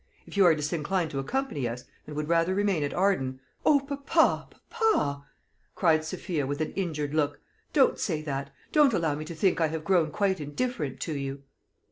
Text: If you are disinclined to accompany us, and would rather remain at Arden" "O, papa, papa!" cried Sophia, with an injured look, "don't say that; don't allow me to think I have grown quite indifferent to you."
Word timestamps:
If 0.25 0.35
you 0.35 0.47
are 0.47 0.55
disinclined 0.55 1.11
to 1.11 1.19
accompany 1.19 1.67
us, 1.67 1.83
and 2.07 2.15
would 2.15 2.27
rather 2.27 2.55
remain 2.55 2.81
at 2.81 2.91
Arden" 2.91 3.39
"O, 3.67 3.79
papa, 3.81 4.49
papa!" 4.71 5.27
cried 5.75 6.03
Sophia, 6.03 6.47
with 6.47 6.59
an 6.59 6.71
injured 6.71 7.13
look, 7.13 7.39
"don't 7.71 7.99
say 7.99 8.23
that; 8.23 8.51
don't 8.71 8.93
allow 8.93 9.13
me 9.13 9.25
to 9.25 9.35
think 9.35 9.61
I 9.61 9.67
have 9.67 9.85
grown 9.85 10.09
quite 10.09 10.41
indifferent 10.41 11.01
to 11.01 11.15
you." 11.15 11.43